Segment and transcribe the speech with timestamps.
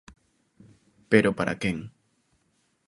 [1.11, 1.77] Pero para quen.